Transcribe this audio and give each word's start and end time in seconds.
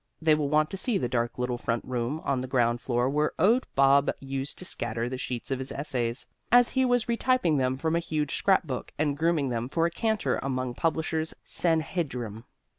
They 0.19 0.33
will 0.33 0.49
want 0.49 0.71
to 0.71 0.77
see 0.77 0.97
the 0.97 1.07
dark 1.07 1.37
little 1.37 1.59
front 1.59 1.85
room 1.85 2.21
on 2.23 2.41
the 2.41 2.47
ground 2.47 2.81
floor 2.81 3.07
where 3.07 3.33
Owd 3.37 3.67
Bob 3.75 4.09
used 4.19 4.57
to 4.57 4.65
scatter 4.65 5.07
the 5.07 5.19
sheets 5.19 5.51
of 5.51 5.59
his 5.59 5.71
essays 5.71 6.25
as 6.51 6.69
he 6.69 6.83
was 6.85 7.05
retyping 7.05 7.59
them 7.59 7.77
from 7.77 7.95
a 7.95 7.99
huge 7.99 8.35
scrapbook 8.35 8.93
and 8.97 9.15
grooming 9.15 9.49
them 9.49 9.69
for 9.69 9.85
a 9.85 9.91
canter 9.91 10.39
among 10.41 10.73
publishers' 10.73 11.35
sanhedrim. 11.43 12.45